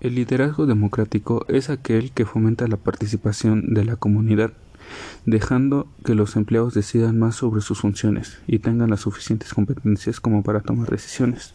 [0.00, 4.52] El liderazgo democrático es aquel que fomenta la participación de la comunidad,
[5.24, 10.42] dejando que los empleados decidan más sobre sus funciones y tengan las suficientes competencias como
[10.42, 11.54] para tomar decisiones.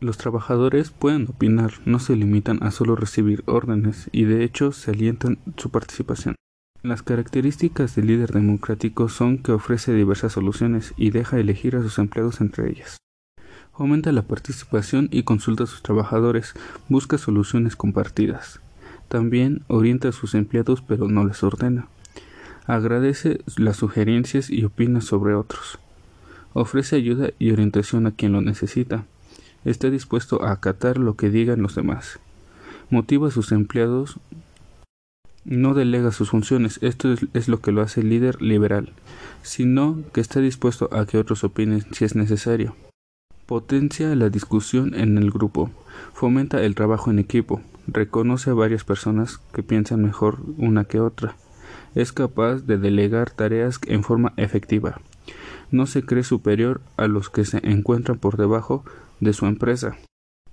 [0.00, 4.90] Los trabajadores pueden opinar, no se limitan a solo recibir órdenes y de hecho se
[4.90, 6.34] alientan su participación.
[6.82, 11.98] Las características del líder democrático son que ofrece diversas soluciones y deja elegir a sus
[11.98, 12.96] empleados entre ellas.
[13.80, 16.52] Aumenta la participación y consulta a sus trabajadores,
[16.90, 18.60] busca soluciones compartidas.
[19.08, 21.88] También orienta a sus empleados pero no les ordena.
[22.66, 25.78] Agradece las sugerencias y opina sobre otros.
[26.52, 29.06] Ofrece ayuda y orientación a quien lo necesita.
[29.64, 32.20] Está dispuesto a acatar lo que digan los demás.
[32.90, 34.20] Motiva a sus empleados.
[35.46, 38.92] No delega sus funciones, esto es, es lo que lo hace líder liberal,
[39.40, 42.76] sino que está dispuesto a que otros opinen si es necesario.
[43.50, 45.72] Potencia la discusión en el grupo.
[46.12, 47.60] Fomenta el trabajo en equipo.
[47.88, 51.34] Reconoce a varias personas que piensan mejor una que otra.
[51.96, 55.00] Es capaz de delegar tareas en forma efectiva.
[55.72, 58.84] No se cree superior a los que se encuentran por debajo
[59.18, 59.96] de su empresa.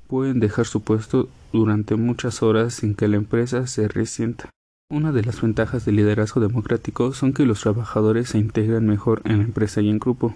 [0.08, 4.50] Pueden dejar su puesto durante muchas horas sin que la empresa se resienta.
[4.90, 9.38] Una de las ventajas del liderazgo democrático son que los trabajadores se integran mejor en
[9.38, 10.34] la empresa y en grupo.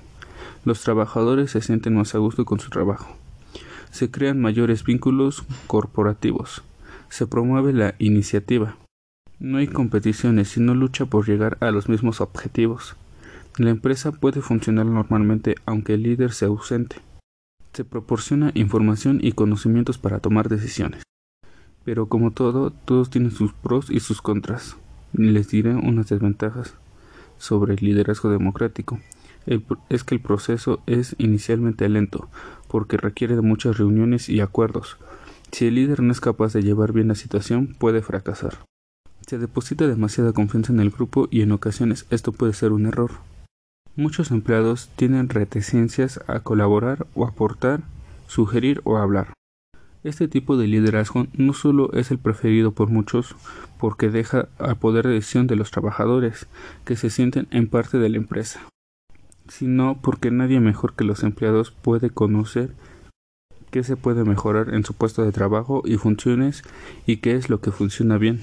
[0.63, 3.15] Los trabajadores se sienten más a gusto con su trabajo.
[3.91, 6.63] Se crean mayores vínculos corporativos.
[7.09, 8.77] Se promueve la iniciativa.
[9.39, 12.95] No hay competiciones, sino lucha por llegar a los mismos objetivos.
[13.57, 16.97] La empresa puede funcionar normalmente aunque el líder sea ausente.
[17.73, 21.03] Se proporciona información y conocimientos para tomar decisiones.
[21.83, 24.77] Pero como todo, todos tienen sus pros y sus contras.
[25.13, 26.75] Les diré unas desventajas
[27.37, 28.99] sobre el liderazgo democrático
[29.45, 32.29] es que el proceso es inicialmente lento,
[32.67, 34.97] porque requiere de muchas reuniones y acuerdos.
[35.51, 38.59] Si el líder no es capaz de llevar bien la situación, puede fracasar.
[39.27, 43.11] Se deposita demasiada confianza en el grupo y en ocasiones esto puede ser un error.
[43.95, 47.81] Muchos empleados tienen reticencias a colaborar o aportar,
[48.27, 49.33] sugerir o hablar.
[50.03, 53.35] Este tipo de liderazgo no solo es el preferido por muchos
[53.77, 56.47] porque deja al poder de decisión de los trabajadores,
[56.85, 58.61] que se sienten en parte de la empresa
[59.51, 62.73] sino porque nadie mejor que los empleados puede conocer
[63.69, 66.63] qué se puede mejorar en su puesto de trabajo y funciones
[67.05, 68.39] y qué es lo que funciona bien.